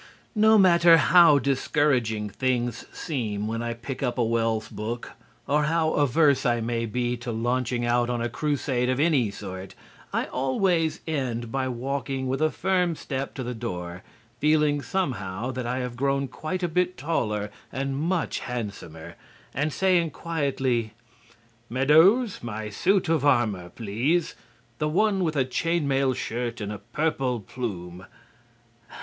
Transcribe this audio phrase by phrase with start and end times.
[0.33, 5.11] No matter how discouraging things seem when I pick up a Wells book,
[5.45, 9.75] or how averse I may be to launching out on a crusade of any sort,
[10.11, 14.01] I always end by walking with a firm step to the door
[14.39, 19.13] (feeling, somehow, that I have grown quite a bit taller and much handsomer)
[19.53, 20.95] and saying quietly:
[21.69, 24.33] "Meadows, my suit of armor, please;
[24.79, 28.07] the one with a chain mail shirt and a purple plume."